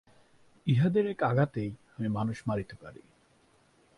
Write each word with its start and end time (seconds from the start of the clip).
ইহাদের 0.67 1.05
এক 1.07 1.19
আঘাতেই 1.23 1.71
আমি 1.97 2.07
মানুষ 2.07 2.37
মারিতে 2.47 2.75
পারি। 2.75 3.01